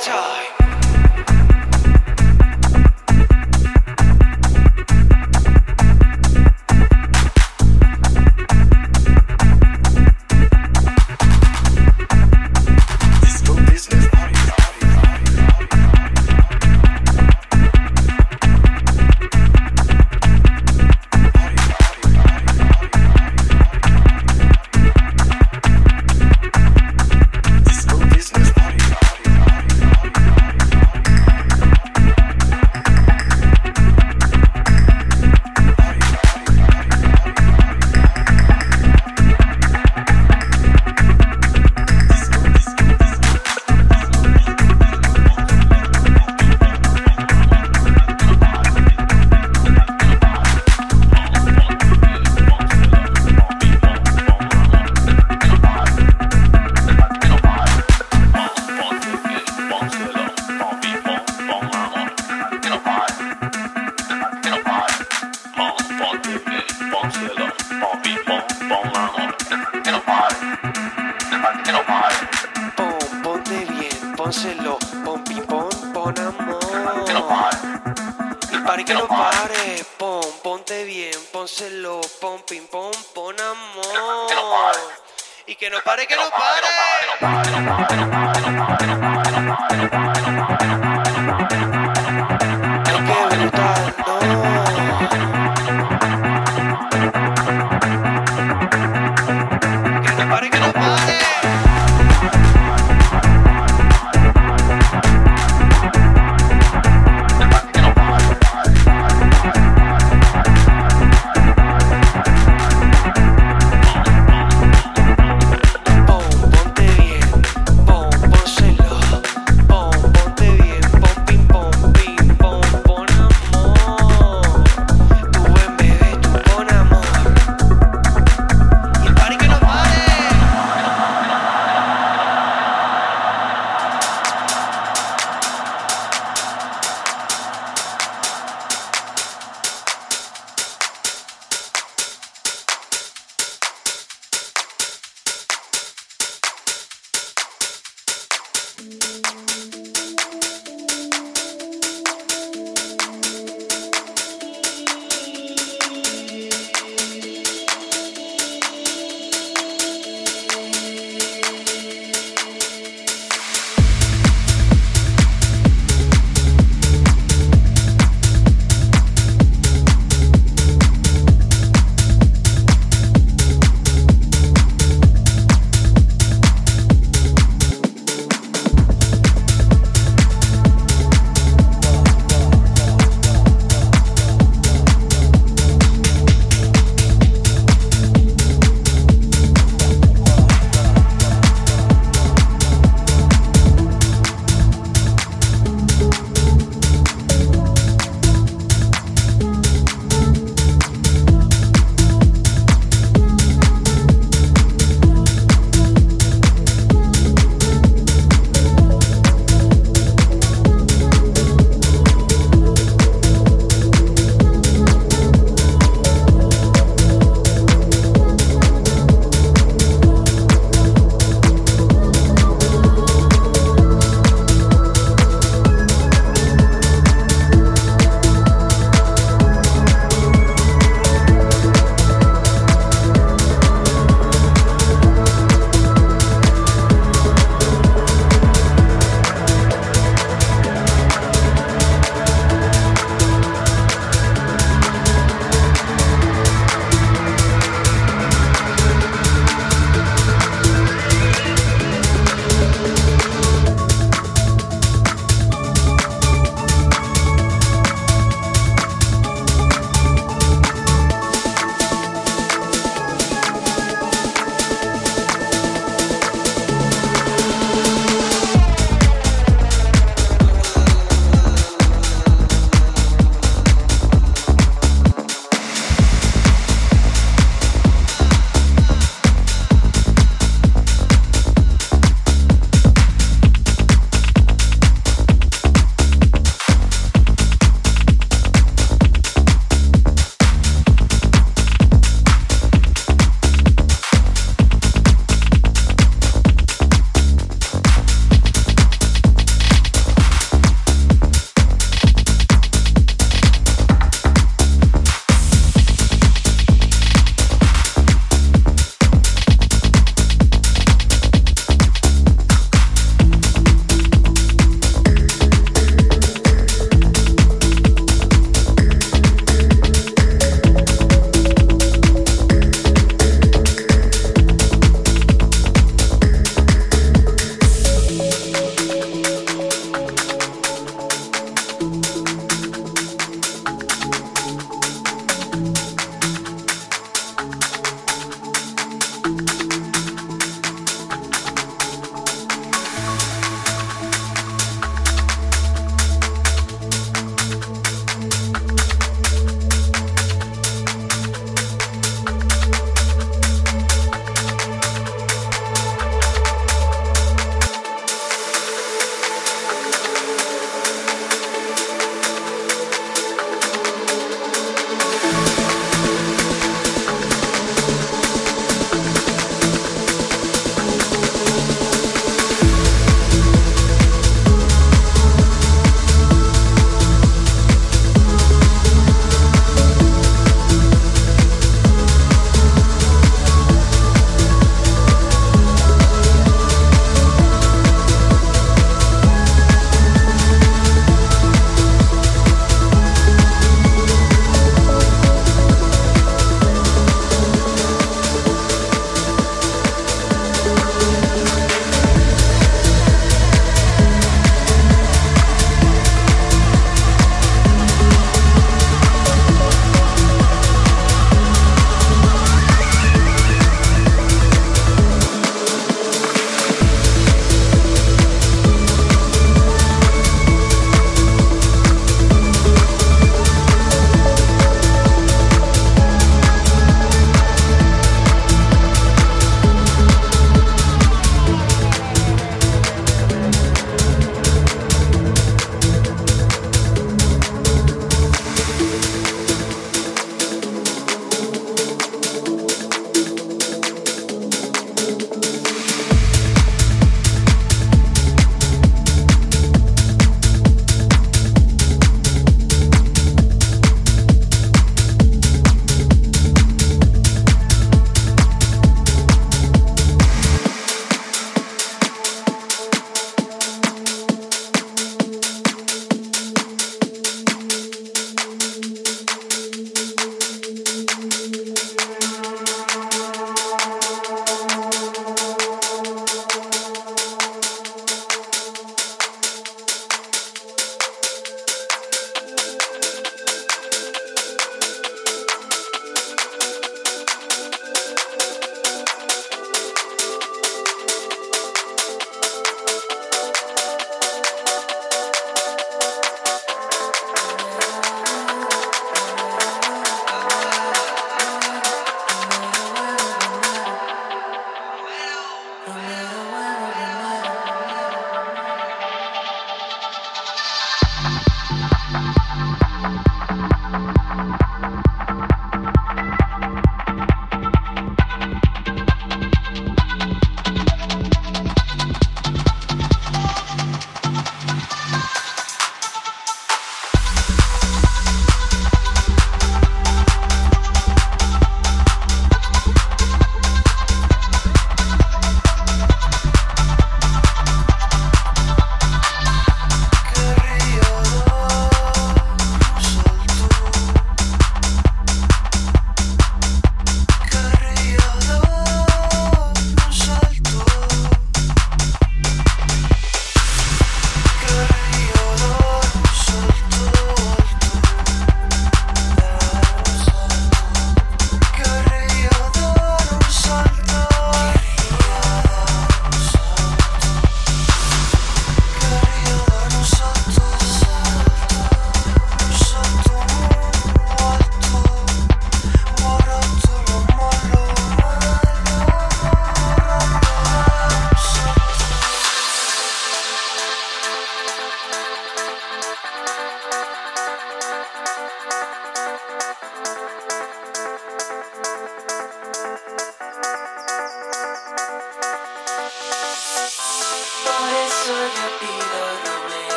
[0.00, 0.49] Time.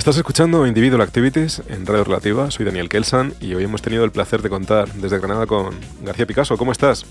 [0.00, 4.10] Estás escuchando Individual Activities en Radio Relativa, soy Daniel Kelsan y hoy hemos tenido el
[4.10, 6.56] placer de contar desde Granada con García Picasso.
[6.56, 7.04] ¿Cómo estás?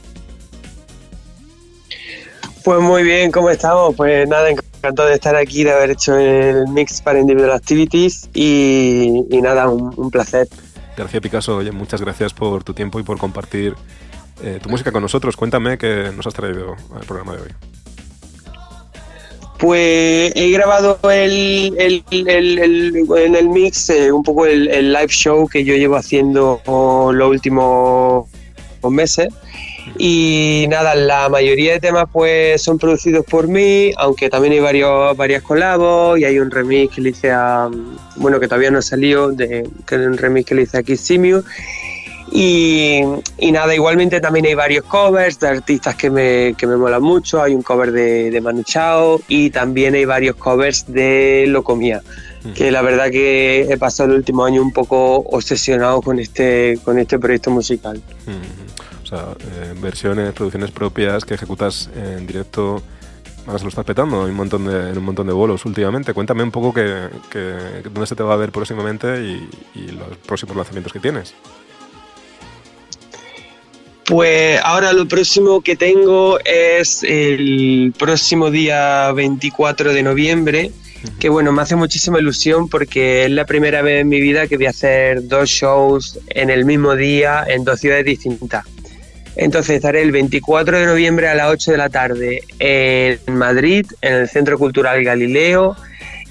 [2.63, 3.93] Pues muy bien, ¿cómo estamos?
[3.95, 9.23] Pues nada, encantado de estar aquí, de haber hecho el mix para Individual Activities y,
[9.29, 10.47] y nada, un, un, placer.
[10.97, 13.75] García Picasso, oye, muchas gracias por tu tiempo y por compartir
[14.41, 15.37] eh, tu música con nosotros.
[15.37, 17.49] Cuéntame qué nos has traído al programa de hoy.
[19.59, 25.47] Pues he grabado el, el, el, en el mix eh, un poco el, live show
[25.49, 28.27] que yo llevo haciendo los últimos
[28.89, 29.27] meses.
[29.97, 35.17] Y nada, la mayoría de temas pues son producidos por mí, aunque también hay varios,
[35.17, 37.69] varias colabos y hay un remix que le hice a,
[38.15, 41.11] bueno, que todavía no salió, de, que es un remix que le hice a Kiss.
[42.31, 43.01] Y,
[43.37, 47.41] y, nada, igualmente también hay varios covers de artistas que me, que me molan mucho.
[47.41, 52.01] Hay un cover de, de Manu Chao y también hay varios covers de Locomía.
[52.43, 52.53] -huh.
[52.53, 56.99] Que la verdad que he pasado el último año un poco obsesionado con este, con
[56.99, 57.97] este proyecto musical.
[57.97, 59.03] -huh.
[59.03, 62.81] O sea, eh, versiones, producciones propias que ejecutas en directo.
[63.47, 66.13] Ahora se lo estás petando en un montón de, en un montón de bolos últimamente.
[66.13, 67.55] Cuéntame un poco que, que,
[67.85, 71.33] dónde se te va a ver próximamente y, y los próximos lanzamientos que tienes.
[74.09, 80.71] Pues ahora lo próximo que tengo es el próximo día 24 de noviembre,
[81.19, 84.57] que bueno, me hace muchísima ilusión porque es la primera vez en mi vida que
[84.57, 88.65] voy a hacer dos shows en el mismo día en dos ciudades distintas.
[89.35, 94.13] Entonces estaré el 24 de noviembre a las 8 de la tarde en Madrid, en
[94.15, 95.75] el Centro Cultural Galileo,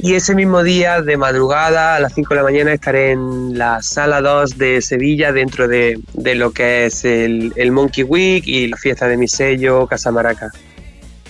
[0.01, 3.83] y ese mismo día, de madrugada, a las 5 de la mañana, estaré en la
[3.83, 8.69] sala 2 de Sevilla, dentro de, de lo que es el, el, Monkey Week y
[8.69, 10.53] la fiesta de mi sello, Casa Maraca.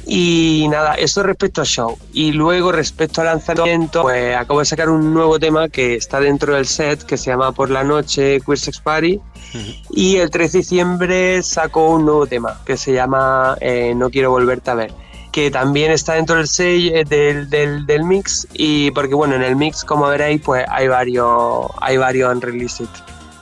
[0.07, 1.97] Y nada, eso respecto al show.
[2.13, 6.55] Y luego, respecto al lanzamiento, pues acabo de sacar un nuevo tema que está dentro
[6.55, 9.17] del set, que se llama Por la Noche Queer Sex Party.
[9.17, 9.83] Uh -huh.
[9.91, 14.31] Y el 3 de diciembre saco un nuevo tema que se llama eh, No Quiero
[14.31, 18.47] Volverte a Ver que también está dentro del, sello, del, del, del, mix.
[18.53, 22.87] Y porque bueno en el mix como veréis pues hay varios hay varios unreleased.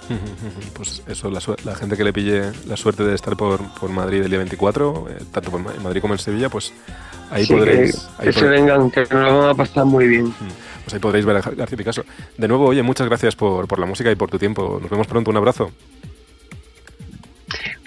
[0.74, 4.22] Pues eso la, la, gente que le pille la suerte de estar por, por Madrid
[4.22, 6.72] el día 24 eh, tanto por Madrid como en Sevilla pues
[7.30, 10.06] ahí sí, podréis que, ahí que se vengan que nos lo van a pasar muy
[10.06, 10.32] bien.
[10.84, 12.04] Pues ahí podréis ver a García Picasso.
[12.38, 14.78] De nuevo oye muchas gracias por, por la música y por tu tiempo.
[14.80, 15.30] Nos vemos pronto.
[15.30, 15.72] Un abrazo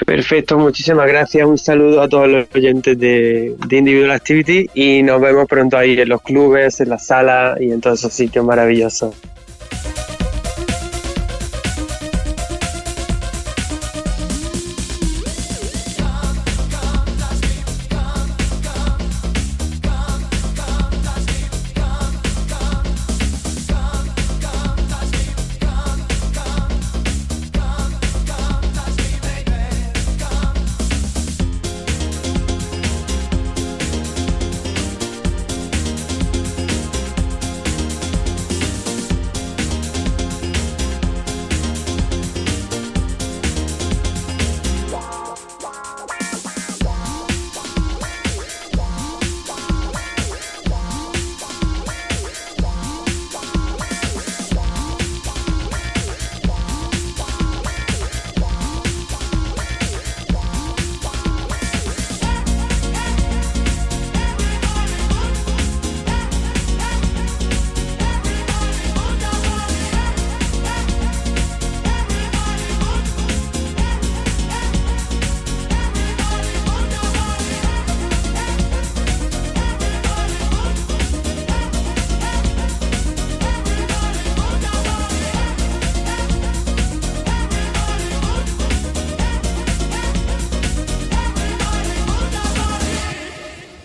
[0.05, 1.45] Perfecto, muchísimas gracias.
[1.45, 5.99] Un saludo a todos los oyentes de, de, Individual Activity y nos vemos pronto ahí
[5.99, 9.15] en los clubes, en las salas y en todos esos sitios maravillosos.